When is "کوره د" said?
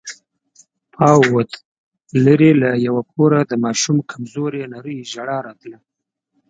3.11-3.53